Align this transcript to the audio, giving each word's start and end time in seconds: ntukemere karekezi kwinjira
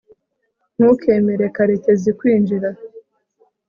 ntukemere 0.75 1.45
karekezi 1.55 2.09
kwinjira 2.19 2.69